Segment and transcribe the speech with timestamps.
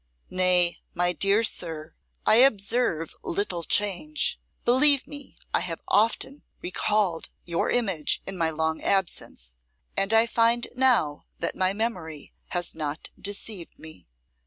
[0.31, 0.79] 'Nay!
[0.95, 1.93] my dear sir,
[2.25, 4.39] I observe little change.
[4.65, 9.53] Believe me, I have often recalled your image in my long absence,
[9.95, 14.07] and I find now that my memory has not deceived me.